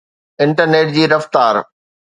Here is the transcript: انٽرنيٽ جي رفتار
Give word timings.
انٽرنيٽ 0.45 0.87
جي 0.95 1.05
رفتار 1.13 1.55